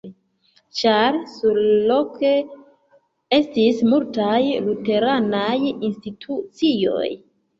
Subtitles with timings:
[0.77, 2.31] Ĉar surloke
[3.39, 4.39] estis multaj
[4.69, 7.07] luteranaj institucioj.